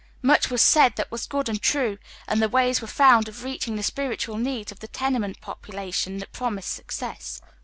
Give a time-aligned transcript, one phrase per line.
[0.23, 3.75] Much was said that was good and true, and ways were found of i eaching
[3.75, 7.39] the spii'itual needs of the tenement population that promise success.